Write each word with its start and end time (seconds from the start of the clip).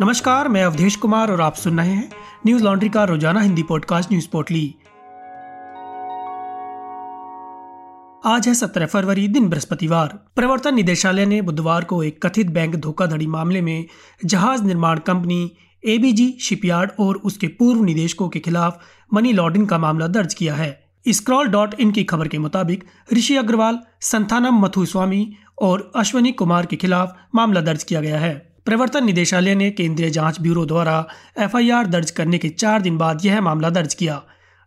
नमस्कार, 0.00 0.48
मैं 0.48 0.64
अवधेश 0.64 0.96
कुमार 0.96 1.30
और 1.32 1.40
आप 1.40 1.54
सुन 1.54 1.78
रहे 1.80 1.90
हैं 1.90 2.10
न्यूज़ 2.46 2.64
लॉन्ड्री 2.64 2.88
का 2.88 3.04
रोज़ाना 3.04 3.40
हिंदी 3.40 3.62
पॉडकास्ट 3.62 4.12
न्यूज़ 4.12 4.28
पोर्टली। 4.32 4.74
आज 8.24 8.48
है 8.48 8.54
सत्रह 8.54 8.86
फरवरी, 8.86 9.28
दिन 9.28 9.48
बृहस्पतिवार। 9.48 10.08
प्रवर्तन 10.36 10.74
निदेशालय 10.74 11.26
ने 11.26 11.42
बुधवार 11.42 11.84
को 11.84 12.02
एक 12.02 12.26
कथित 12.26 12.46
बैंक 12.46 12.76
धोखाधड़ी 12.76 13.26
मामले 13.26 13.60
में 13.60 13.86
जहाज़ 14.24 14.62
निर्माण 14.62 14.98
कंपनी 14.98 15.52
एबीजी 15.84 16.38
शिपयार्ड 16.40 16.90
और 17.00 17.16
उसके 17.16 17.46
पूर्व 17.46 17.82
निदेशकों 17.84 18.28
के 18.28 18.38
खिलाफ 18.38 18.80
मनी 19.14 19.32
लॉन्ड्रिंग 19.32 19.68
का 19.68 19.78
मामला 19.78 20.06
दर्ज 20.06 20.34
किया 20.34 20.54
है। 20.54 20.88
स्क्रॉल 21.08 21.46
डॉट 21.46 21.74
इन 21.80 21.90
की 21.90 22.04
खबर 22.04 22.28
के 22.28 22.38
मुताबिक 22.38 22.84
ऋषि 23.12 23.36
अग्रवाल, 23.36 23.78
संथानम 24.00 24.54
मथुस्वामी 24.54 25.36
और 25.62 25.92
अश्वनी 25.96 26.32
कुमार 26.32 26.66
के 26.66 26.76
खिलाफ 26.76 27.16
मामला 27.34 27.60
दर्ज 27.60 27.84
किया 27.84 28.00
गया 28.00 28.18
है। 28.18 28.47
प्रवर्तन 28.68 29.04
निदेशालय 29.04 29.54
ने 29.54 29.70
केंद्रीय 29.70 30.10
जाँच 30.10 30.40
ब्यूरो 30.40 30.66
द्वारा 30.66 31.08
एफआईआर 31.38 31.86
दर्ज 31.86 32.10
करने 32.10 32.38
के 32.38 32.48
चार 32.48 32.82
दिन 32.82 32.98
बाद 32.98 33.24
यह 33.24 33.40
मामला 33.40 33.70
दर्ज 33.70 33.94
किया, 33.94 34.20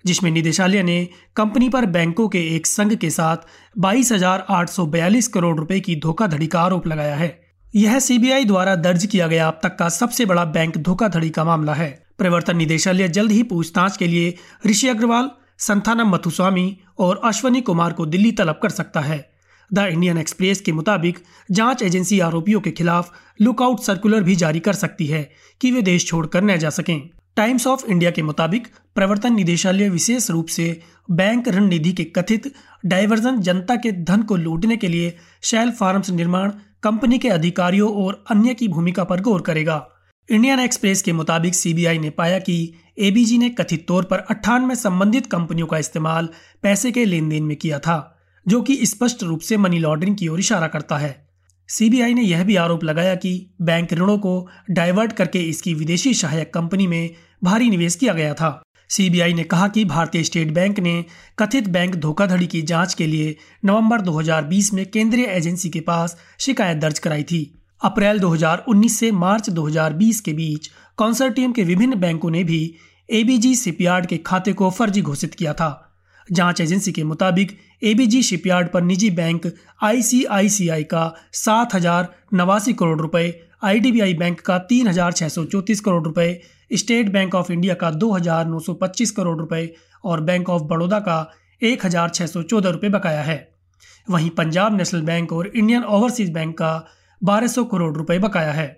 जिसमें 0.05 0.31
निदेशालय 0.31 0.84
ने 0.84 1.09
कंपनी 1.35 1.70
पर 1.70 1.85
बैंकों 1.85 2.27
के 2.27 2.39
एक 2.55 2.67
संघ 2.67 2.95
के 2.95 3.09
साथ 3.09 3.38
बाईस 3.77 5.27
करोड़ 5.27 5.58
रुपए 5.58 5.80
की 5.80 5.95
धोखाधड़ी 5.95 6.48
का 6.48 6.61
आरोप 6.61 6.88
लगाया 6.88 7.16
है। 7.16 7.41
यह 7.75 7.99
सीबीआई 7.99 8.45
द्वारा 8.45 8.75
दर्ज 8.75 9.05
किया 9.05 9.27
गया 9.27 9.48
अब 9.48 9.59
तक 9.63 9.75
का 9.75 9.89
सबसे 9.89 10.25
बड़ा 10.25 10.45
बैंक 10.45 10.77
धोखाधड़ी 10.77 11.30
का 11.30 11.44
मामला 11.44 11.73
है। 11.73 12.05
प्रवर्तन 12.17 12.58
निदेशालय 12.58 13.08
जल्द 13.09 13.31
ही 13.31 13.44
पूछताछ 13.44 13.97
के 13.97 14.08
लिए 14.08 14.36
ऋषि 14.67 14.88
अग्रवाल 14.88 15.30
संथानम 15.59 16.09
मथुस्वामी 16.09 16.77
और 16.99 17.22
अश्वनी 17.23 17.61
कुमार 17.61 17.94
को 17.94 18.05
दिल्ली 18.05 18.31
तलब 18.31 18.59
कर 18.63 18.70
सकता 18.70 18.99
है। 18.99 19.30
द 19.73 19.80
इंडियन 19.80 20.17
एक्सप्रेस 20.17 20.61
के 20.61 20.71
मुताबिक, 20.71 21.20
जाँच 21.52 21.81
एजेंसी 21.81 22.20
आरोपियों 22.20 22.61
के 22.61 22.71
खिलाफ 22.71 23.11
लुकआउट 23.41 23.80
सर्कुलर 23.80 24.23
भी 24.23 24.35
जारी 24.35 24.59
कर 24.59 24.73
सकती 24.73 25.05
है 25.05 25.31
कि 25.61 25.71
वे 25.71 25.81
देश 25.81 26.05
छोड़कर 26.07 26.44
न 26.44 26.57
जा 26.57 26.70
सकें। 26.70 27.09
टाइम्स 27.36 27.67
ऑफ़ 27.67 27.86
इंडिया 27.86 28.11
के 28.11 28.22
मुताबिक, 28.22 28.67
प्रवर्तन 28.95 29.36
निदेशालय 29.36 29.89
विशेष 29.89 30.30
रूप 30.31 30.47
से 30.47 30.81
बैंक 31.11 31.47
ऋण 31.47 31.66
निधि 31.66 31.92
के 31.92 32.03
कथित 32.03 32.53
डाइवर्जन 32.86 33.42
जनता 33.42 33.75
के 33.75 33.92
धन 33.92 34.23
को 34.23 34.36
लूटने 34.36 34.77
के 34.77 34.88
लिए 34.88 35.17
शैल 35.42 35.72
फार्म्स 35.72 36.09
निर्माण, 36.09 36.52
कंपनी 36.83 37.19
के 37.19 37.30
अधिकारियों 37.30 37.94
और 37.94 38.23
अन्य 38.30 38.53
की 38.53 38.67
भूमिका 38.67 39.03
पर 39.03 39.22
गौर 39.22 39.42
करेगा। 39.42 39.88
इंडियन 40.31 40.59
एक्सप्रेस 40.59 41.02
के 41.02 41.14
मुताबिक, 41.14 41.55
सीबीआई 41.55 41.99
ने 41.99 42.09
पाया 42.09 42.39
कि 42.39 42.73
एबीजी 42.99 43.38
ने 43.38 43.49
कथित 43.49 43.88
तौर 43.88 44.03
पर 44.03 44.17
अट्ठानवे 44.17 44.75
संबंधित 44.75 45.25
कंपनियों 45.25 45.67
का 45.67 45.77
इस्तेमाल 45.77 46.30
पैसे 46.64 46.92
के 46.92 47.05
लेन 47.05 47.30
देन 47.30 47.44
में 47.44 47.58
किया 47.58 47.80
था। 47.80 48.17
जो 48.47 48.61
कि 48.61 48.86
स्पष्ट 48.86 49.23
रूप 49.23 49.39
से 49.39 49.58
मनी 49.58 49.80
लॉन्ड्रिंग 49.80 50.17
की 50.17 50.28
ओर 50.28 50.39
इशारा 50.39 50.67
करता 50.67 50.97
है। 50.97 51.28
सीबीआई 51.67 52.14
ने 52.14 52.22
यह 52.22 52.44
भी 52.44 52.56
आरोप 52.56 52.83
लगाया 52.83 53.16
कि 53.16 53.52
बैंक 53.61 53.94
ऋणों 53.94 54.17
को 54.17 54.50
डाइवर्ट 54.70 55.14
करके 55.14 55.39
इसकी 55.39 55.73
विदेशी 55.73 56.14
सहायक 56.14 56.53
कंपनी 56.53 56.88
में 56.88 57.09
भारी 57.44 57.70
निवेश 57.70 57.95
किया 57.95 58.14
गया 58.14 58.33
था। 58.33 58.64
सीबीआई 58.89 59.33
ने 59.33 59.44
कहा 59.44 59.67
कि 59.67 59.86
भारतीय 59.86 60.23
स्टेट 60.23 60.52
बैंक 60.52 60.80
ने 60.80 61.06
कथित 61.39 61.67
बैंक 61.67 61.95
धोखाधड़ी 61.95 62.48
की 62.48 62.61
जाँच 62.61 62.94
के 62.94 63.08
लिए 63.08 63.38
नवंबर 63.66 64.02
2020 64.02 64.73
में 64.73 64.86
केंद्रीय 64.86 65.26
एजेंसी 65.26 65.70
के 65.70 65.80
पास 65.80 66.17
शिकायत 66.39 66.78
दर्ज 66.78 67.00
कराई 67.00 67.23
थी। 67.23 67.64
अप्रैल 67.83 68.20
2019 68.20 69.00
से 69.00 69.11
मार्च 69.11 69.50
2020 69.50 70.20
के 70.20 70.33
बीच 70.33 70.72
कॉन्सर्टियम 70.98 71.52
के 71.52 71.64
विभिन्न 71.64 71.95
बैंकों 71.95 72.31
ने 72.31 72.44
भी 72.44 72.76
एबीजी 73.09 73.55
शिपयार्ड 73.55 74.05
के 74.05 74.17
खाते 74.17 74.53
को 74.53 74.70
फर्जी 74.70 75.02
घोषित 75.02 75.33
किया 75.33 75.53
था। 75.53 75.91
जाँच 76.31 76.61
एजेंसी 76.61 76.91
के 76.91 77.03
मुताबिक 77.03 77.58
एबीजी 77.83 78.22
शिपयार्ड 78.23 78.69
पर 78.72 78.81
निजी 78.83 79.09
बैंक 79.11 79.52
आईसीआईसीआई 79.83 80.83
का 80.86 81.14
सात 81.36 81.75
हज़ार 81.75 82.08
नवासी 82.33 82.73
करोड़ 82.73 83.00
रुपए 83.02 83.30
आईडीबीआई 83.64 84.14
बैंक 84.14 84.39
का 84.42 84.58
तीन 84.66 84.88
हज़ार 84.88 85.11
छह 85.11 85.27
सौ 85.30 85.44
चौतीस 85.45 85.80
करोड़ 85.80 86.03
रुपए, 86.03 86.42
स्टेट 86.72 87.09
बैंक 87.09 87.36
ऑफ़ 87.36 87.52
इंडिया 87.52 87.73
का 87.73 87.92
दो 87.94 88.11
हज़ार 88.11 88.45
नौ 88.47 88.59
सौ 88.59 88.73
पच्चीस 88.73 89.11
करोड़ 89.11 89.38
रुपए 89.39 89.69
और 90.03 90.22
बैंक 90.22 90.49
ऑफ़ 90.49 90.64
बड़ौदा 90.64 90.99
का 90.99 91.17
एक 91.61 91.86
हज़ार 91.86 92.09
छह 92.09 92.26
सौ 92.26 92.42
चौदह 92.43 92.70
रुपए 92.70 92.89
बकाया 92.89 93.21
है। 93.21 93.38
वहीं 94.08 94.30
पंजाब 94.30 94.77
नेशनल 94.77 95.02
बैंक 95.02 95.33
और 95.33 95.48
इंडियन 95.48 95.83
ओवरसीज 95.83 96.32
बैंक 96.33 96.58
का 96.58 96.71
बारह 97.21 97.48
सौ 97.48 97.64
करोड़ 97.65 97.95
रुपए 97.98 98.20
बकाया 98.20 98.52
है। 98.52 98.70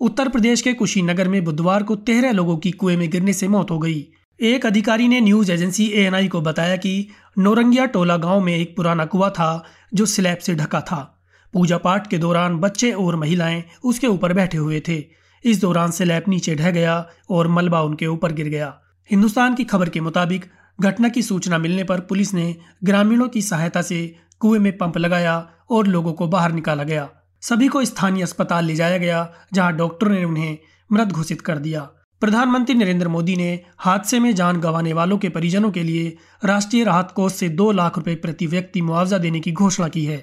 उत्तर 0.00 0.28
प्रदेश 0.28 0.62
के 0.62 0.72
कुशीनगर 0.74 1.28
में 1.28 1.42
बुधवार 1.44 1.82
को 1.82 1.96
तेरह 2.02 2.32
लोगों 2.32 2.56
की 2.56 2.70
कुएँ 2.72 2.96
में 2.96 3.08
गिरने 3.10 3.32
से 3.32 3.48
मौत 3.48 3.70
हो 3.70 3.78
गई। 3.78 4.00
एक 4.40 4.66
अधिकारी 4.66 5.08
ने 5.08 5.20
न्यूज़ 5.20 5.52
एजेंसी 5.52 5.86
एएनआई 5.86 6.28
को 6.28 6.40
बताया 6.40 6.76
कि 6.76 7.08
नौरंगिया 7.38 7.86
टोला 7.86 8.16
गाँव 8.16 8.40
में 8.40 8.56
एक 8.56 8.76
पुराना 8.76 9.04
कुआ 9.04 9.30
था, 9.30 9.64
जो 9.94 10.06
स्लैब 10.06 10.38
से 10.38 10.54
ढका 10.54 10.80
था। 10.80 11.22
पूजा 11.52 11.78
पाठ 11.78 12.06
के 12.06 12.18
दौरान 12.18 12.58
बच्चे 12.58 12.92
और 12.92 13.16
महिलाएँ 13.16 13.64
उसके 13.84 14.06
ऊपर 14.06 14.32
बैठे 14.32 14.58
हुए 14.58 14.82
थे। 14.88 15.04
इस 15.44 15.60
दौरान 15.60 15.90
स्लैब 15.90 16.24
नीचे 16.28 16.54
ढह 16.54 16.70
गया 16.70 17.08
और 17.30 17.48
मलबा 17.48 17.82
उनके 17.82 18.06
ऊपर 18.06 18.32
गिर 18.32 18.48
गया। 18.48 18.80
हिंदुस्तान 19.10 19.54
की 19.54 19.64
खबर 19.64 19.88
के 19.88 20.00
मुताबिक, 20.00 20.44
घटना 20.80 21.08
की 21.08 21.22
सूचना 21.22 21.58
मिलने 21.58 21.84
पर 21.84 22.00
पुलिस 22.00 22.34
ने 22.34 22.56
ग्रामीणों 22.84 23.28
की 23.28 23.42
सहायता 23.42 23.82
से 23.82 24.16
कुएँ 24.38 24.58
में 24.58 24.78
पंप 24.78 24.98
लगाया 24.98 25.50
और 25.70 25.86
लोगों 25.86 26.12
को 26.12 26.28
बाहर 26.28 26.52
निकाला 26.52 26.84
गया। 26.84 27.08
सभी 27.40 27.68
को 27.68 27.84
स्थानीय 27.84 28.22
अस्पताल 28.22 28.64
ले 28.64 28.74
जाया 28.74 28.98
गया, 28.98 29.32
जहाँ 29.52 29.76
डॉक्टरों 29.76 30.10
ने 30.10 30.24
उन्हें 30.24 30.58
मृत 30.92 31.08
घोषित 31.08 31.40
कर 31.40 31.58
दिया। 31.58 31.90
प्रधानमंत्री 32.24 32.74
नरेंद्र 32.74 33.08
मोदी 33.08 33.34
ने 33.36 33.60
हादसे 33.78 34.18
में 34.18 34.34
जान 34.34 34.60
गंवाने 34.60 34.92
वालों 34.92 35.16
के 35.18 35.28
परिजनों 35.28 35.70
के 35.70 35.82
लिए 35.82 36.16
राष्ट्रीय 36.44 36.84
राहत 36.84 37.10
कोष 37.10 37.32
से 37.32 37.48
दो 37.48 37.72
लाख 37.72 37.96
रुपए 37.98 38.14
प्रति 38.14 38.46
व्यक्ति 38.46 38.80
मुआवजा 38.80 39.18
देने 39.18 39.40
की 39.40 39.52
घोषणा 39.52 39.88
की 39.88 40.04
है। 40.04 40.16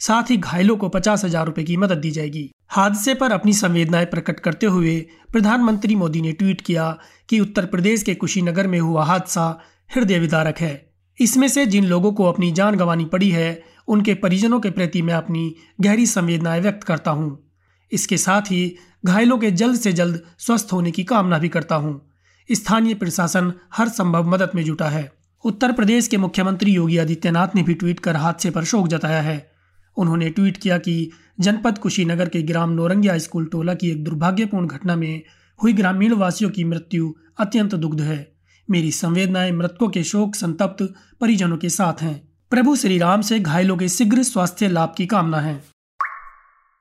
साथ 0.00 0.30
ही 0.30 0.36
घायलों 0.36 0.76
को 0.76 0.88
पचास 0.88 1.24
हज़ार 1.24 1.46
रुपए 1.46 1.64
की 1.64 1.76
मदद 1.76 1.98
दी 1.98 2.10
जाएगी। 2.10 2.50
हादसे 2.68 3.14
पर 3.14 3.32
अपनी 3.32 3.52
संवेदनाएँ 3.52 4.06
प्रकट 4.06 4.40
करते 4.40 4.66
हुए 4.66 4.98
प्रधानमंत्री 5.32 5.96
मोदी 5.96 6.20
ने 6.20 6.32
ट्वीट 6.32 6.60
किया 6.60 6.98
कि 7.28 7.40
उत्तर 7.40 7.66
प्रदेश 7.66 8.02
के 8.02 8.14
कुशीनगर 8.14 8.66
में 8.66 8.80
हुआ 8.80 9.04
हादसा 9.04 9.48
हृदय 9.94 10.18
विदारक 10.18 10.58
है। 10.58 10.92
इसमें 11.18 11.48
से 11.48 11.66
जिन 11.66 11.84
लोगों 11.84 12.12
को 12.12 12.24
अपनी 12.24 12.52
जान 12.52 12.76
गंवानी 12.76 13.04
पड़ी 13.04 13.30
है, 13.30 13.62
उनके 13.88 14.14
परिजनों 14.14 14.60
के 14.60 14.70
प्रति 14.70 15.02
मैं 15.02 15.14
अपनी 15.14 15.54
गहरी 15.80 16.06
संवेदनाएँ 16.06 16.60
व्यक्त 16.60 16.84
करता 16.84 17.10
हूँ। 17.10 17.47
इसके 17.92 18.16
साथ 18.16 18.42
ही 18.42 18.76
घायलों 19.04 19.38
के 19.38 19.50
जल्द 19.50 19.76
से 19.76 19.92
जल्द 19.92 20.22
स्वस्थ 20.38 20.68
होने 20.72 20.90
की 20.90 21.04
कामना 21.04 21.38
भी 21.38 21.48
करता 21.48 21.74
हूँ। 21.74 22.10
स्थानीय 22.52 22.94
प्रशासन 22.94 23.52
हर 23.74 23.88
संभव 23.88 24.28
मदद 24.28 24.50
में 24.54 24.64
जुटा 24.64 24.88
है। 24.88 25.12
उत्तर 25.44 25.72
प्रदेश 25.72 26.08
के 26.08 26.16
मुख्यमंत्री 26.16 26.72
योगी 26.72 26.98
आदित्यनाथ 26.98 27.48
ने 27.54 27.62
भी 27.62 27.74
ट्वीट 27.74 28.00
कर 28.00 28.16
हादसे 28.16 28.50
पर 28.50 28.64
शोक 28.64 28.88
जताया 28.88 29.20
है। 29.22 29.50
उन्होंने 29.96 30.30
ट्वीट 30.30 30.56
किया 30.56 30.78
कि 30.78 31.10
जनपद 31.40 31.78
कुशीनगर 31.78 32.28
के 32.28 32.42
ग्राम 32.42 32.70
नौरंगिया 32.70 33.18
स्कूल 33.18 33.46
टोला 33.46 33.74
की 33.74 33.90
एक 33.90 34.04
दुर्भाग्यपूर्ण 34.04 34.66
घटना 34.66 34.96
में 34.96 35.22
हुई 35.62 35.72
ग्रामीण 35.72 36.12
वासियों 36.12 36.50
की 36.50 36.64
मृत्यु 36.64 37.14
अत्यंत 37.38 37.74
दुग्ध 37.74 38.00
है। 38.00 38.36
मेरी 38.70 38.92
संवेदनाएँ 38.92 39.52
मृतकों 39.52 39.88
के 39.88 40.04
शोक, 40.04 40.34
संतप्त 40.34 40.94
परिजनों 41.20 41.56
के 41.56 41.68
साथ 41.68 42.02
हैं। 42.02 42.28
प्रभु 42.50 42.76
श्री 42.76 42.98
राम 42.98 43.20
से 43.20 43.40
घायलों 43.40 43.76
के 43.76 43.88
शीघ्र 43.88 44.22
स्वास्थ्य 44.22 44.68
लाभ 44.68 44.94
की 44.96 45.06
कामना 45.06 45.40
है। 45.40 45.77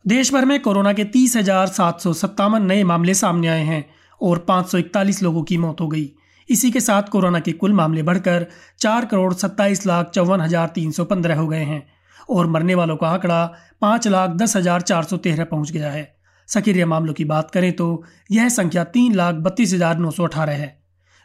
देश 0.07 0.31
भर 0.34 0.45
में 0.45 0.59
कोरोना 0.59 0.91
के 0.94 1.03
तीस 1.03 1.35
हज़ार 1.38 1.68
सात 1.68 2.01
सौ 2.01 2.12
सत्तावन 2.13 2.66
नए 2.66 2.84
मामले 2.84 3.13
सामने 3.13 3.47
आए 3.47 3.63
हैं 3.63 3.84
और 4.22 4.40
पाँच 4.47 4.68
सौ 4.68 4.78
इकतालीस 4.78 5.22
लोगों 5.23 5.41
की 5.44 5.57
मौत 5.57 5.81
हो 5.81 5.88
गई। 5.88 6.09
इसी 6.50 6.69
के 6.72 6.79
साथ 6.79 7.09
कोरोना 7.12 7.40
के 7.40 7.51
कुल 7.53 7.73
मामले 7.73 8.03
बढ़कर 8.03 8.45
चार 8.79 9.06
करोड़ 9.06 9.34
सत्ताईस 9.34 9.85
लाख 9.88 10.09
चौवन 10.09 10.41
हज़ार 10.41 10.68
तीन 10.75 10.91
सौ 10.91 11.06
पंद्रह 11.06 11.40
हो 11.40 11.47
गए 11.47 11.63
हैं 11.63 11.81
और 12.29 12.47
मरने 12.47 12.75
वालों 12.75 12.95
का 12.95 13.07
आंकड़ा 13.07 13.44
पाँच 13.81 14.07
लाख 14.07 14.38
दस 14.38 14.56
हज़ार 14.57 14.81
चार 14.84 15.03
सौ 15.03 15.18
तेरह 15.18 15.44
पहुँच 15.45 15.72
गया 15.72 15.91
है। 15.91 16.06
सक्रिय 16.50 16.85
मामलों 16.85 17.13
की 17.13 17.25
बात 17.25 17.51
करें 17.51 17.72
तो 17.74 17.89
यह 18.31 18.50
संख्या 18.51 18.84
तीन 18.95 19.16
लाख 19.16 19.35
बत्तीस 19.41 19.74
हज़ार 19.74 19.97
नौ 19.97 20.12
सौ 20.12 20.24
अठारह 20.24 20.53
है। 20.53 20.75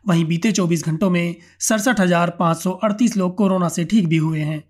वहीं 0.05 0.25
बीते 0.25 0.53
चौबीस 0.53 0.85
घंटों 0.87 1.11
में 1.11 1.35
सड़सठ 1.61 2.01
हज़ार 2.01 2.37
पाँच 2.39 2.59
सौ 2.59 2.71
अड़तीस 2.83 3.17
लोग 3.17 3.37
कोरोना 3.37 3.69
से 3.69 3.85
ठीक 3.85 4.09
भी 4.09 4.17
हुए 4.19 4.41
हैं। 4.43 4.63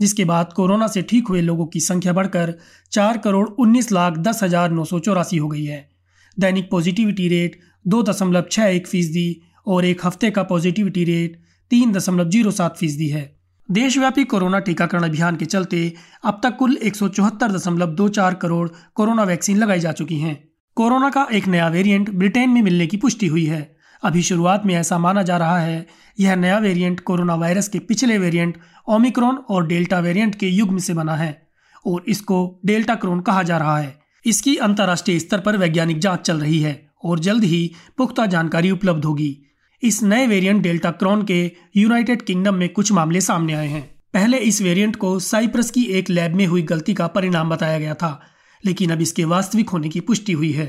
जिसके 0.00 0.24
बाद 0.24 0.52
कोरोना 0.52 0.86
से 0.86 1.02
ठीक 1.04 1.28
हुए 1.28 1.40
लोगों 1.42 1.66
की 1.66 1.80
संख्या 1.80 2.12
बढ़कर 2.12 2.54
चार 2.92 3.18
करोड़ 3.18 3.46
उन्नीस 3.48 3.90
लाख 3.92 4.18
दस 4.20 4.42
हज़ार 4.42 4.70
नौ 4.70 4.84
सौ 4.84 4.98
चौरासी 5.00 5.36
हो 5.36 5.48
गई 5.48 5.64
है। 5.64 5.88
दैनिक 6.36 6.70
पॉजिटिविटी 6.70 7.28
रेट 7.28 7.58
दो 7.86 8.02
दशमलव 8.02 8.44
छः 8.50 8.66
एक 8.66 8.86
फ़ीसदी 8.86 9.28
और 9.66 9.84
एक 9.84 10.06
हफ़्ते 10.06 10.30
का 10.30 10.42
पॉजिटिविटी 10.44 11.04
रेट 11.04 11.40
तीन 11.70 11.92
दशमलव 11.92 12.28
ज़ीरो 12.30 12.50
सात 12.52 12.76
फ़ीसदी 12.76 13.08
है। 13.08 13.24
देशव्यापी 13.68 14.24
कोरोना 14.24 14.58
टीकाकरण 14.60 15.02
अभियान 15.04 15.36
के 15.36 15.44
चलते 15.46 15.80
अब 16.24 16.40
तक 16.42 16.56
कुल 16.56 16.76
एक 16.82 16.96
सौ 16.96 17.08
चौहत्तर 17.10 17.52
दशमलव 17.52 17.94
दो 17.94 18.08
चार 18.10 18.34
करोड़ 18.34 18.68
कोरोना 18.94 19.24
वैक्सीन 19.24 19.58
लगाई 19.58 19.80
जा 19.80 19.92
चुकी 19.92 20.18
हैं। 20.18 20.36
कोरोना 20.76 21.10
का 21.10 21.26
एक 21.32 21.46
नया 21.48 21.68
वेरिएंट 21.68 22.10
ब्रिटेन 22.12 22.50
में 22.50 22.62
मिलने 22.62 22.86
की 22.86 22.96
पुष्टि 22.96 23.26
हुई 23.26 23.44
है। 23.44 23.60
अभी 24.02 24.22
शुरुआत 24.22 24.66
में 24.66 24.74
ऐसा 24.74 24.98
माना 24.98 25.22
जा 25.22 25.36
रहा 25.36 25.58
है, 25.58 25.86
यह 26.20 26.36
नया 26.36 26.58
वेरिएंट 26.58 27.00
कोरोना 27.00 27.34
वायरस 27.34 27.68
के 27.68 27.78
पिछले 27.78 28.18
वेरिएंट 28.18 28.58
ओमिक्रॉन 28.88 29.36
और 29.48 29.66
डेल्टा 29.66 29.98
वेरिएंट 29.98 30.34
के 30.34 30.48
युग्म 30.48 30.78
से 30.78 30.94
बना 30.94 31.16
है 31.16 31.48
और 31.86 32.04
इसको 32.08 32.60
डेल्टा 32.66 32.94
क्रोन 32.94 33.20
कहा 33.20 33.42
जा 33.42 33.58
रहा 33.58 33.78
है। 33.78 33.96
इसकी 34.24 34.56
अंतर्राष्ट्रीय 34.56 35.18
स्तर 35.18 35.40
पर 35.40 35.56
वैज्ञानिक 35.56 35.98
जाँच 35.98 36.20
चल 36.20 36.40
रही 36.40 36.60
है 36.60 36.90
और 37.04 37.18
जल्द 37.18 37.44
ही 37.44 37.70
पुख्ता 37.98 38.26
जानकारी 38.26 38.70
उपलब्ध 38.70 39.04
होगी। 39.04 39.36
इस 39.82 40.02
नए 40.02 40.26
वेरिएंट 40.26 40.62
डेल्टा 40.62 40.90
क्रॉन 40.90 41.22
के 41.22 41.52
यूनाइटेड 41.76 42.22
किंगडम 42.22 42.54
में 42.54 42.68
कुछ 42.68 42.92
मामले 42.92 43.20
सामने 43.20 43.52
आए 43.52 43.68
हैं। 43.68 43.82
पहले 44.14 44.38
इस 44.38 44.60
वेरिएंट 44.62 44.96
को 44.96 45.18
साइप्रस 45.18 45.70
की 45.70 45.82
एक 45.90 46.10
लैब 46.10 46.34
में 46.34 46.46
हुई 46.46 46.62
गलती 46.62 46.94
का 46.94 47.06
परिणाम 47.06 47.50
बताया 47.50 47.78
गया 47.78 47.94
था, 47.94 48.20
लेकिन 48.64 48.90
अब 48.90 49.00
इसके 49.00 49.24
वास्तविक 49.24 49.68
होने 49.68 49.88
की 49.88 50.00
पुष्टि 50.00 50.32
हुई 50.32 50.52
है। 50.52 50.66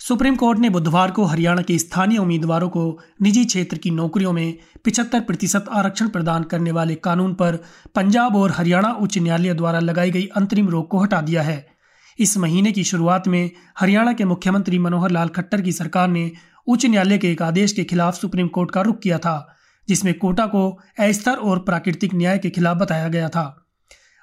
सुप्रीम 0.00 0.36
कोर्ट 0.36 0.58
ने 0.58 0.68
बुधवार 0.70 1.10
को 1.10 1.24
हरियाणा 1.24 1.62
के 1.62 1.78
स्थानीय 1.78 2.18
उम्मीदवारों 2.18 2.68
को 2.68 2.82
निजी 3.22 3.44
क्षेत्र 3.44 3.78
की 3.78 3.90
नौकरियों 3.90 4.32
में 4.32 4.58
पिछहत्तर 4.84 5.20
प्रतिशत 5.20 5.64
आरक्षण 5.70 6.08
प्रदान 6.08 6.42
करने 6.42 6.70
वाले 6.70 6.94
कानून 6.94 7.34
पर 7.34 7.56
पंजाब 7.94 8.36
और 8.36 8.50
हरियाणा 8.50 8.92
उच्च 8.92 9.18
न्यायालय 9.18 9.54
द्वारा 9.54 9.80
लगाई 9.80 10.10
गई 10.10 10.26
अंतरिम 10.26 10.68
रोक 10.68 10.90
को 10.90 10.98
हटा 10.98 11.20
दिया 11.20 11.42
है। 11.42 11.66
इस 12.18 12.36
महीने 12.38 12.72
की 12.72 12.84
शुरुआत 12.84 13.28
में 13.28 13.50
हरियाणा 13.78 14.12
के 14.12 14.24
मुख्यमंत्री 14.24 14.78
मनोहर 14.78 15.10
लाल 15.10 15.28
खट्टर 15.28 15.60
की 15.60 15.72
सरकार 15.72 16.08
ने 16.08 16.30
उच्च 16.66 16.86
न्यायालय 16.86 17.18
के 17.18 17.32
एक 17.32 17.42
आदेश 17.42 17.72
के 17.72 17.84
खिलाफ 17.84 18.14
सुप्रीम 18.14 18.48
कोर्ट 18.48 18.70
का 18.70 18.80
रुख 18.80 18.98
किया 18.98 19.18
था, 19.18 19.56
जिसमें 19.88 20.14
कोटा 20.14 20.46
को 20.46 20.70
अस्तर 21.00 21.32
और 21.32 21.58
प्राकृतिक 21.58 22.14
न्याय 22.14 22.38
के 22.38 22.50
खिलाफ 22.50 22.76
बताया 22.76 23.08
गया 23.08 23.28
था। 23.28 23.67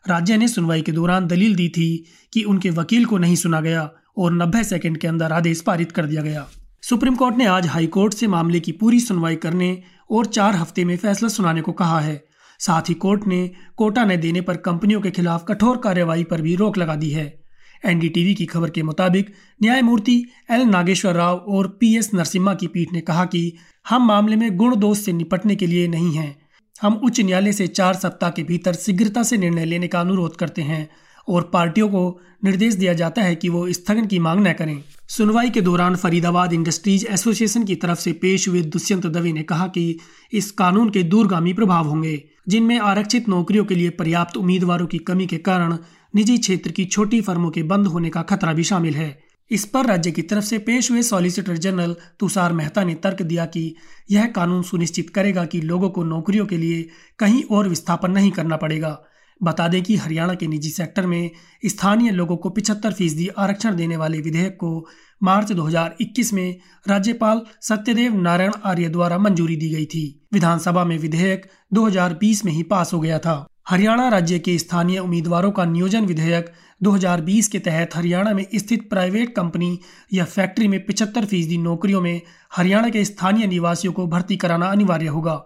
राज्य 0.07 0.37
ने 0.37 0.47
सुनवाई 0.47 0.81
के 0.81 0.91
दौरान 0.91 1.27
दलील 1.27 1.55
दी 1.55 1.69
थी 1.69 2.05
कि 2.33 2.43
उनके 2.43 2.69
वकील 2.69 3.05
को 3.05 3.17
नहीं 3.17 3.35
सुना 3.35 3.61
गया 3.61 3.91
और 4.17 4.33
90 4.33 4.63
सेकंड 4.63 4.97
के 4.97 5.07
अंदर 5.07 5.31
आदेश 5.31 5.61
पारित 5.61 5.91
कर 5.91 6.05
दिया 6.05 6.21
गया। 6.21 6.47
सुप्रीम 6.81 7.15
कोर्ट 7.15 7.37
ने 7.37 7.45
आज 7.45 7.67
हाई 7.67 7.87
कोर्ट 7.87 8.13
से 8.13 8.27
मामले 8.27 8.59
की 8.59 8.71
पूरी 8.71 8.99
सुनवाई 8.99 9.35
करने 9.35 9.83
और 10.11 10.25
चार 10.25 10.55
हफ़्ते 10.55 10.85
में 10.85 10.97
फैसला 10.97 11.29
सुनाने 11.29 11.61
को 11.61 11.71
कहा 11.71 11.99
है। 11.99 12.25
साथ 12.59 12.81
ही 12.89 12.93
कोर्ट 12.93 13.27
ने 13.27 13.51
कोटा 13.75 14.05
न 14.05 14.17
देने 14.17 14.41
पर 14.41 14.57
कंपनियों 14.57 15.01
के 15.01 15.11
खिलाफ 15.11 15.45
कठोर 15.47 15.77
कार्यवाही 15.77 16.23
पर 16.23 16.41
भी 16.41 16.55
रोक 16.55 16.77
लगा 16.77 16.95
दी 16.95 17.09
है। 17.09 17.41
एनडीटीवी 17.85 18.33
की 18.33 18.45
खबर 18.45 18.69
के 18.69 18.83
मुताबिक 18.83 19.33
न्यायमूर्ति 19.63 20.25
एल 20.51 20.61
नागेश्वर 20.61 21.13
राव 21.13 21.37
और 21.37 21.67
पी 21.67 21.97
एस 21.97 22.13
नरसिम्हा 22.13 22.53
की 22.53 22.67
पीठ 22.67 22.93
ने 22.93 23.01
कहा 23.01 23.25
कि 23.25 23.53
हम 23.89 24.07
मामले 24.07 24.35
में 24.35 24.57
गुण 24.57 24.75
दोष 24.75 24.99
से 24.99 25.13
निपटने 25.13 25.55
के 25.55 25.67
लिए 25.67 25.87
नहीं 25.87 26.13
हैं। 26.13 26.44
हम 26.81 26.93
उच्च 26.93 27.19
न्यायालय 27.19 27.53
से 27.53 27.67
चार 27.67 27.93
सप्ताह 27.93 28.29
के 28.29 28.43
भीतर 28.43 28.73
शीघ्रता 28.73 29.23
से 29.23 29.37
निर्णय 29.37 29.65
लेने 29.65 29.87
का 29.87 29.99
अनुरोध 29.99 30.35
करते 30.35 30.61
हैं 30.61 30.89
और 31.27 31.49
पार्टियों 31.53 31.87
को 31.89 32.21
निर्देश 32.43 32.73
दिया 32.73 32.93
जाता 32.93 33.21
है 33.21 33.35
कि 33.35 33.49
वो 33.49 33.71
स्थगन 33.73 34.05
की 34.05 34.19
मांग 34.19 34.47
न 34.47 34.53
करें। 34.53 34.83
सुनवाई 35.07 35.49
के 35.49 35.61
दौरान 35.61 35.95
फरीदाबाद 35.95 36.53
इंडस्ट्रीज़ 36.53 37.05
एसोसिएशन 37.05 37.63
की 37.63 37.75
तरफ़ 37.75 37.99
से 37.99 38.11
पेश 38.11 38.47
हुए 38.47 38.61
दुष्यंत 38.61 39.05
दवे 39.05 39.31
ने 39.31 39.43
कहा 39.43 39.67
कि 39.67 39.99
इस 40.33 40.51
कानून 40.51 40.89
के 40.89 41.03
दूरगामी 41.03 41.53
प्रभाव 41.53 41.87
होंगे, 41.87 42.23
जिनमें 42.47 42.79
आरक्षित 42.79 43.29
नौकरियों 43.29 43.65
के 43.65 43.75
लिए 43.75 43.89
पर्याप्त 43.89 44.37
उम्मीदवारों 44.37 44.87
की 44.87 44.97
कमी 44.97 45.27
के 45.27 45.37
कारण 45.37 45.77
निजी 46.15 46.37
क्षेत्र 46.37 46.71
की 46.71 46.85
छोटी 46.85 47.21
फर्मों 47.21 47.51
के 47.51 47.63
बंद 47.63 47.87
होने 47.87 48.09
का 48.09 48.21
खतरा 48.21 48.53
भी 48.53 48.63
शामिल 48.63 48.95
है। 48.95 49.24
इस 49.51 49.65
पर 49.65 49.85
राज्य 49.85 50.11
की 50.11 50.21
तरफ़ 50.21 50.45
से 50.45 50.57
पेश 50.57 50.91
हुए 50.91 51.01
सॉलिसिटर 51.01 51.57
जनरल 51.57 51.95
तुषार 52.19 52.53
मेहता 52.53 52.83
ने 52.83 52.95
तर्क 52.95 53.21
दिया 53.21 53.45
कि 53.45 53.75
यह 54.11 54.25
कानून 54.25 54.63
सुनिश्चित 54.63 55.09
करेगा 55.09 55.45
कि 55.45 55.61
लोगों 55.61 55.89
को 55.89 56.03
नौकरियों 56.03 56.45
के 56.45 56.57
लिए 56.57 56.89
कहीं 57.19 57.43
और 57.43 57.69
विस्थापन 57.69 58.11
नहीं 58.11 58.31
करना 58.31 58.57
पड़ेगा। 58.57 59.03
बता 59.43 59.67
दें 59.67 59.83
कि 59.83 59.95
हरियाणा 59.95 60.33
के 60.33 60.47
निजी 60.47 60.69
सेक्टर 60.69 61.05
में 61.05 61.31
स्थानीय 61.65 62.11
लोगों 62.11 62.37
को 62.37 62.49
पिछहत्तर 62.49 62.93
फ़ीसदी 62.93 63.27
आरक्षण 63.27 63.75
देने 63.75 63.97
वाले 63.97 64.21
विधेयक 64.21 64.53
को 64.53 64.87
मार्च 65.23 65.51
2021 65.51 66.33
में 66.33 66.59
राज्यपाल 66.87 67.41
सत्यदेव 67.61 68.21
नारायण 68.21 68.51
आर्य 68.65 68.89
द्वारा 68.89 69.17
मंजूरी 69.17 69.55
दी 69.55 69.69
गई 69.69 69.85
थी। 69.85 70.27
विधानसभा 70.33 70.85
में 70.85 70.97
विधेयक 70.97 71.47
2020 71.73 72.45
में 72.45 72.51
ही 72.51 72.63
पास 72.63 72.93
हो 72.93 72.99
गया 72.99 73.19
था। 73.19 73.47
हरियाणा 73.69 74.09
राज्य 74.09 74.39
के 74.39 74.57
स्थानीय 74.57 74.99
उम्मीदवारों 74.99 75.51
का 75.51 75.65
नियोजन 75.65 76.05
विधेयक 76.05 76.51
2020 76.83 77.47
के 77.47 77.59
तहत 77.59 77.95
हरियाणा 77.95 78.33
में 78.33 78.47
स्थित 78.55 78.89
प्राइवेट 78.89 79.35
कंपनी 79.35 79.79
या 80.13 80.25
फैक्ट्री 80.25 80.67
में 80.67 80.85
पिछहत्तर 80.85 81.25
फ़ीसदी 81.25 81.57
नौकरियों 81.57 82.01
में 82.01 82.21
हरियाणा 82.55 82.89
के 82.89 83.05
स्थानीय 83.05 83.47
निवासियों 83.47 83.93
को 83.93 84.07
भर्ती 84.07 84.37
कराना 84.37 84.65
अनिवार्य 84.65 85.07
होगा। 85.07 85.43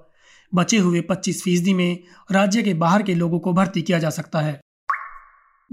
बचे 0.55 0.77
हुए 0.77 1.01
25 1.01 1.43
फ़ीसदी 1.43 1.73
में 1.73 1.99
राज्य 2.31 2.63
के 2.63 2.73
बाहर 2.73 3.03
के 3.03 3.15
लोगों 3.15 3.39
को 3.39 3.53
भर्ती 3.53 3.81
किया 3.81 3.99
जा 3.99 4.09
सकता 4.09 4.39
है। 4.39 4.61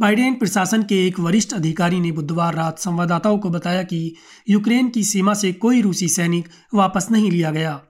बाइडेन 0.01 0.35
प्रशासन 0.35 0.83
के 0.83 1.07
एक 1.07 1.21
वरिष्ठ 1.21 1.55
अधिकारी 1.55 2.01
ने 2.01 2.13
बुधवार 2.13 2.55
रात 2.55 2.79
संवाददाताओं 2.79 3.39
को 3.39 3.51
बताया 3.51 3.83
कि 3.83 4.15
यूक्रेन 4.51 4.89
की 4.89 5.05
सीमा 5.05 5.35
से 5.35 5.53
कोई 5.53 5.83
रूसी 5.83 6.09
सैनिक 6.09 6.49
वापस 6.75 7.09
नहीं 7.11 7.31
लिया 7.31 7.51
गया। 7.51 7.81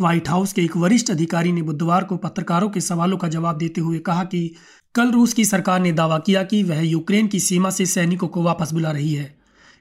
व्हाइट 0.00 0.28
हाउस 0.28 0.52
के 0.52 0.62
एक 0.62 0.76
वरिष्ठ 0.76 1.10
अधिकारी 1.10 1.52
ने 1.52 1.62
बुधवार 1.62 2.04
को 2.04 2.16
पत्रकारों 2.16 2.68
के 2.68 2.80
सवालों 2.80 3.16
का 3.16 3.28
जवाब 3.28 3.58
देते 3.58 3.80
हुए 3.80 3.98
कहा 3.98 4.24
कि 4.24 4.54
कल 4.94 5.10
रूस 5.10 5.32
की 5.32 5.44
सरकार 5.44 5.80
ने 5.80 5.92
दावा 5.92 6.18
किया 6.18 6.42
कि 6.42 6.62
वह 6.62 6.80
यूक्रेन 6.80 7.26
की 7.26 7.40
सीमा 7.40 7.70
से 7.70 7.86
सैनिकों 7.86 8.28
को 8.28 8.42
वापस 8.42 8.72
बुला 8.72 8.90
रही 8.90 9.12
है। 9.14 9.34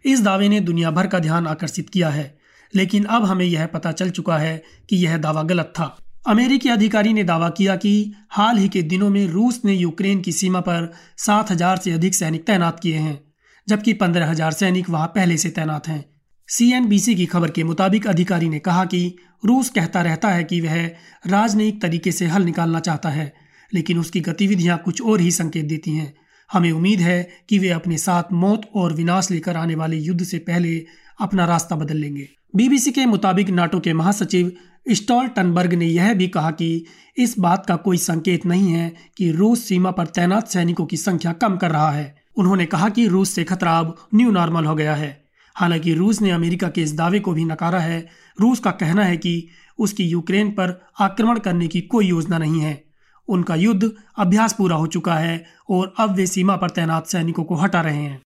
इस 0.06 0.22
दावे 0.22 0.50
ने 0.50 0.60
दुनिया 0.60 0.92
भर 0.92 1.08
का 1.08 1.20
ध्यान 1.20 1.48
आकर्षित 1.48 1.90
किया 1.90 2.10
है, 2.10 2.38
लेकिन 2.74 3.04
अब 3.06 3.26
हमें 3.26 3.46
यह 3.46 3.66
पता 3.66 3.92
चल 3.92 4.10
चुका 4.10 4.38
है 4.38 4.62
कि 4.90 4.98
यह 4.98 5.18
दावा 5.18 5.44
गलत 5.44 5.74
था। 5.76 5.96
अमेरिकी 6.28 6.70
अधिकारी 6.70 7.14
ने 7.14 7.24
दावा 7.24 7.50
किया 7.50 7.76
कि 7.76 8.14
हाल 8.32 8.58
ही 8.58 8.68
के 8.70 8.82
दिनों 8.84 9.10
में 9.10 9.26
रूस 9.28 9.62
ने 9.66 9.74
यूक्रेन 9.74 10.22
की 10.22 10.32
सीमा 10.32 10.60
पर 10.60 10.92
सात 11.18 11.52
हज़ार 11.52 11.78
से 11.78 11.92
अधिक 11.92 12.16
सैनिक 12.16 12.46
तैनात 12.48 12.80
किए 12.80 12.98
हैं, 12.98 13.20
जबकि 13.68 13.94
पंद्रह 13.94 14.30
हज़ार 14.30 14.52
सैनिक 14.52 14.90
वहाँ 14.90 15.08
पहले 15.08 15.38
से 15.38 15.50
तैनात 15.50 15.88
हैं। 15.88 16.04
सीएनबीसी 16.50 17.16
की 17.16 17.26
खबर 17.26 17.52
के 17.52 17.64
मुताबिक 17.64 18.08
अधिकारी 18.08 18.50
ने 18.50 18.60
कहा 18.60 18.86
कि 18.86 19.16
रूस 19.46 19.70
कहता 19.70 20.02
रहता 20.02 20.30
है 20.30 20.44
कि 20.44 20.62
वह 20.62 20.86
राजनयिक 21.28 21.82
तरीके 21.82 22.12
से 22.12 22.26
हल 22.26 22.44
निकालना 22.44 22.80
चाहता 22.80 23.10
है, 23.10 23.34
लेकिन 23.74 24.00
उसकी 24.00 24.22
गतिविधियाँ 24.22 24.78
कुछ 24.78 25.02
और 25.02 25.20
ही 25.20 25.32
संकेत 25.32 25.66
देती 25.66 25.92
हैं। 25.92 26.14
हमें 26.54 26.72
उम्मीद 26.72 27.00
है 27.00 27.30
कि 27.50 27.60
वे 27.60 27.70
अपने 27.70 27.98
साथ 27.98 28.24
मौत 28.34 28.62
और 28.76 28.94
विनाश 28.94 29.32
लेकर 29.32 29.58
आने 29.58 29.76
वाले 29.76 29.98
युद्ध 29.98 30.24
से 30.24 30.38
पहले 30.38 30.86
अपना 31.20 31.46
रास्ता 31.46 31.76
बदल 31.76 31.98
लेंगे। 31.98 32.28
बीबीसी 32.56 32.92
के 32.92 33.06
मुताबिक 33.06 33.50
नाटो 33.50 33.80
के 33.80 33.94
महासचिव 33.94 34.52
स्टॉल 34.92 35.28
टनबर्ग 35.28 35.74
ने 35.74 35.86
यह 35.86 36.14
भी 36.14 36.28
कहा 36.28 36.52
कि 36.52 36.86
इस 37.18 37.40
बात 37.40 37.66
का 37.66 37.76
कोई 37.76 37.98
संकेत 37.98 38.46
नहीं 38.46 38.72
है 38.72 38.94
कि 39.18 39.32
रूस 39.32 39.64
सीमा 39.64 39.92
पर 39.92 40.06
तैनात 40.06 40.48
सैनिकों 40.48 40.86
की 40.86 40.98
संख्या 40.98 41.32
कम 41.32 41.58
कर 41.58 41.72
रहा 41.72 41.92
है। 41.92 42.16
उन्होंने 42.38 42.66
कहा 42.66 42.90
कि 42.90 43.08
रूस 43.08 43.30
से 43.30 43.44
खतरा 43.44 43.80
अब 43.80 43.98
न्यू 44.16 44.32
नॉर्मल 44.32 44.66
हो 44.66 44.76
गया 44.76 44.96
है। 44.96 45.29
हालाँकि 45.60 45.94
रूस 45.94 46.22
ने 46.22 46.32
अमेरिका 46.32 46.70
के 46.70 46.82
इस 46.82 46.96
दावे 46.96 47.20
को 47.20 47.34
भी 47.34 47.46
नकारा 47.46 47.80
है। 47.80 48.08
रूस 48.42 48.60
का 48.60 48.72
कहना 48.72 49.04
है 49.04 49.18
कि 49.18 49.48
उसकी 49.80 50.04
यूक्रेन 50.04 50.52
पर 50.52 50.88
आक्रमण 51.00 51.40
करने 51.40 51.68
की 51.68 51.82
कोई 51.82 52.08
योजना 52.08 52.38
नहीं 52.38 52.62
है। 52.62 52.84
उनका 53.28 53.56
युद्ध 53.56 53.92
अभ्यास 54.18 54.54
पूरा 54.54 54.76
हो 54.76 54.88
चुका 54.88 55.16
है 55.16 55.46
और 55.70 55.94
अब 56.00 56.16
वे 56.16 56.28
सीमा 56.28 56.56
पर 56.56 56.70
तैनात 56.70 57.08
सैनिकों 57.08 57.44
को 57.44 57.56
हटा 57.56 57.82
रहे 57.82 58.04
हैं। 58.04 58.22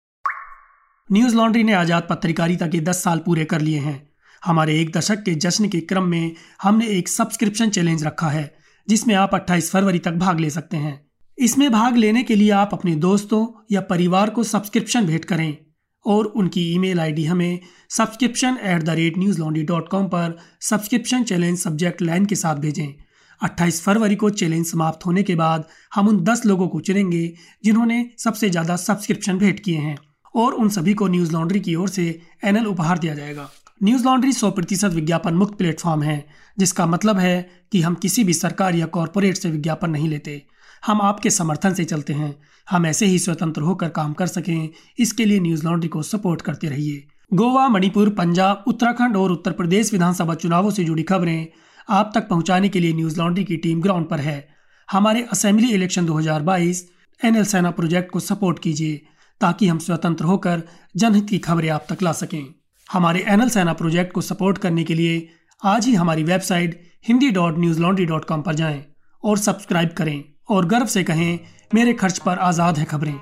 न्यूज़ 1.12 1.36
लॉन्ड्री 1.36 1.64
ने 1.64 1.74
आज़ाद 1.74 2.08
पत्रकारिता 2.10 2.68
के 2.68 2.80
10 2.80 3.04
साल 3.04 3.20
पूरे 3.20 3.46
कर 3.46 3.62
लिए 3.62 3.80
हैं। 3.80 4.10
हमारे 4.46 4.82
एक 4.82 4.98
दशक 4.98 5.16
के 5.16 5.36
जश्न 5.36 5.70
के 5.70 5.80
क्रम 5.80 6.04
में 6.04 6.36
हमने 6.62 6.88
एक 6.88 7.10
सब्सक्रिप्शन 7.10 7.70
चैलेंज 7.70 8.04
रखा 8.04 8.28
है, 8.28 8.56
जिसमें 8.88 9.16
आप 9.16 9.36
28 9.36 9.72
फरवरी 9.72 10.00
तक 10.00 10.12
भाग 10.12 10.40
ले 10.40 10.50
सकते 10.50 10.78
हैं। 10.78 11.06
इसमें 11.40 11.72
भाग 11.72 11.98
लेने 11.98 12.24
के 12.24 12.36
लिए 12.36 12.52
आप 12.52 12.70
अपने 12.74 12.96
दोस्तों 12.96 13.66
या 13.72 13.82
परिवार 13.82 14.30
को 14.30 14.44
सब्सक्रिप्शन 14.44 15.06
भेंट 15.06 15.26
करें। 15.26 15.58
और 16.06 16.26
उनकी 16.26 16.62
ईमेल 16.74 17.00
आईडी 17.00 17.26
हमें 17.26 17.60
subscription 17.90 18.58
at 18.64 18.84
the 18.84 18.90
rate 18.90 19.18
Newslaundry 19.40 19.64
dot 19.64 19.90
com 19.90 20.08
पर 20.08 20.38
सब्सक्रिप्शन 20.62 21.24
चैलेंज 21.24 21.58
सब्जेक्ट 21.60 22.02
लाइन 22.02 22.26
के 22.26 22.36
साथ 22.36 22.56
भेजें। 22.56 22.94
28 23.42 23.82
फरवरी 23.82 24.16
को 24.16 24.30
चैलेंज 24.32 24.66
समाप्त 24.66 25.06
होने 25.06 25.24
के 25.24 25.36
बाद 25.36 25.66
हम 25.96 26.08
उन 26.08 26.24
10 26.24 26.46
लोगों 26.46 26.68
को 26.68 26.80
चुनेंगे 26.80 27.26
जिन्होंने 27.64 28.06
सबसे 28.18 28.50
ज़्यादा 28.50 28.76
सब्सक्रिप्शन 28.76 29.38
भेंट 29.38 29.60
किए 29.60 29.78
हैं 29.78 29.98
और 30.36 30.54
उन 30.54 30.70
सभी 30.70 30.94
को 30.94 31.08
न्यूज़ 31.08 31.32
लॉन्ड्री 31.32 31.60
की 31.60 31.76
ओर 31.76 31.90
से 31.90 32.06
एनएल 32.44 32.68
उपहार 32.68 33.00
दिया 33.00 33.14
जाएगा। 33.16 33.50
न्यूज़ 33.84 34.04
लॉन्ड्री 34.06 34.32
सौ 34.34 34.52
प्रतिशत 34.52 34.92
विज्ञापन 34.92 35.34
मुक्त 35.34 35.58
प्लेटफॉर्म 35.58 36.04
है, 36.04 36.26
जिसका 36.58 36.86
मतलब 36.86 37.18
है 37.18 37.50
कि 37.72 37.82
हम 37.82 37.96
किसी 37.96 38.24
भी 38.24 38.34
सरकार 38.34 38.76
या 38.76 38.86
कॉरपोरेट 38.88 39.38
से 39.38 39.50
विज्ञापन 39.52 39.90
नहीं 39.90 40.10
लेते। 40.10 40.42
हम 40.88 41.02
आपके 41.02 41.30
समर्थन 41.30 41.74
से 41.74 41.84
चलते 41.84 42.14
हैं। 42.14 42.36
हम 42.70 42.86
ऐसे 42.86 43.06
ही 43.06 43.20
स्वतंत्र 43.20 43.62
होकर 43.62 43.90
काम 43.90 44.14
कर 44.14 44.28
सकें। 44.28 44.70
इसके 45.00 45.26
लिए 45.26 45.40
न्यूज़ 45.40 45.66
लॉन्ड्री 45.66 45.90
को 45.90 46.02
सपोर्ट 46.02 46.42
करते 46.42 46.68
रहिए। 46.68 47.08
गोवा, 47.34 47.68
मणिपुर, 47.70 48.10
पंजाब, 48.10 48.64
उत्तराखंड 48.68 49.18
और 49.18 49.32
उत्तर 49.32 49.52
प्रदेश 49.52 49.94
विधानसभा 49.94 50.34
चुनावों 50.34 50.72
से 50.72 50.84
जुड़ी 50.84 51.04
खबरें 51.04 51.48
आप 51.90 52.12
तक 52.16 52.28
पहुँचाने 52.28 52.70
के 52.70 52.80
लिए 52.80 52.94
न्यूज़ 52.94 53.20
लॉन्ड्री 53.20 53.44
की 53.44 53.58
टीम 53.58 53.82
ग्राउंड 53.82 54.08
पर 54.08 54.20
है। 54.20 54.48
हमारे 54.92 55.22
assembly 55.32 55.72
election 55.72 56.06
2022 56.06 56.84
NL 57.26 57.46
Sena 57.46 57.72
project 57.72 58.12
को 58.12 58.20
सपोर्ट 58.20 58.60
कीजिए 58.60 59.02
ताकि 59.42 59.68
हम 59.68 59.78
स्वतंत्र 59.78 60.26
होकर 60.26 60.64
जनहित 60.98 61.30
की 61.30 61.38
खबरें 61.38 61.70
आप 61.70 61.86
तक 61.90 62.02
ला 62.02 62.12
सकें। 62.12 62.46
हमारे 62.94 63.26
एनएल 63.28 63.50
सेना 63.50 63.74
प्रोजेक्ट 63.74 64.14
को 64.14 64.22
सपोर्ट 64.22 64.58
करने 64.58 64.84
के 64.84 64.94
लिए 64.94 65.28
आज 65.66 65.86
ही 65.86 65.94
हमारी 65.94 66.24
website 66.24 66.82
Hindi 67.08 67.30
dot 67.30 67.58
Newslaundry 67.82 68.06
dot 68.06 68.26
com 68.26 68.42
पर 68.42 68.54
जाएँ 68.54 68.86
और 69.24 69.38
सब्सक्राइब 69.38 69.90
करें। 69.90 70.33
और 70.50 70.66
गर्व 70.66 70.86
से 70.86 71.04
कहें, 71.04 71.40
मेरे 71.74 71.94
खर्च 71.94 72.18
पर 72.18 72.38
आज़ाद 72.38 72.78
है 72.78 72.86
खबरें। 72.86 73.20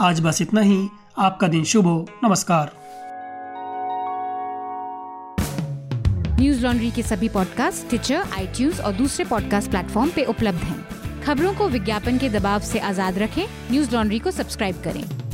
आज 0.00 0.20
बस 0.20 0.42
इतना 0.42 0.60
ही। 0.60 0.88
आपका 1.18 1.48
दिन 1.48 1.64
शुभ 1.64 1.84
हो। 1.84 2.06
नमस्कार। 2.24 2.72
न्यूज़ 6.40 6.66
लॉन्ड्री 6.66 6.90
के 6.90 7.02
सभी 7.02 7.28
पॉडकास्ट 7.28 7.88
ट्विटर 7.88 8.24
आई 8.32 8.70
और 8.70 8.92
दूसरे 8.92 9.24
पॉडकास्ट 9.24 9.70
प्लेटफॉर्म 9.70 10.10
पे 10.10 10.24
उपलब्ध 10.24 10.58
हैं। 10.58 10.88
खबरों 11.22 11.54
को 11.54 11.68
विज्ञापन 11.68 12.18
के 12.18 12.28
दबाव 12.28 12.60
से 12.60 12.78
आज़ाद 12.78 13.18
रखें। 13.18 13.46
न्यूज़ 13.70 13.94
लॉन्ड्री 13.94 14.18
को 14.18 14.30
सब्सक्राइब 14.30 14.82
करें। 14.84 15.27